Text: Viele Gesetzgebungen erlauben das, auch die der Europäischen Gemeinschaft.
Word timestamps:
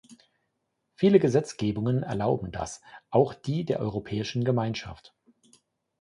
Viele 0.95 1.19
Gesetzgebungen 1.19 2.01
erlauben 2.01 2.51
das, 2.51 2.81
auch 3.11 3.35
die 3.35 3.65
der 3.65 3.79
Europäischen 3.81 4.43
Gemeinschaft. 4.43 5.13